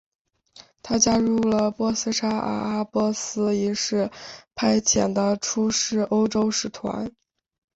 [0.81, 4.09] 他加入了波斯沙阿阿拔斯一世
[4.55, 7.11] 派遣的出使欧洲使团。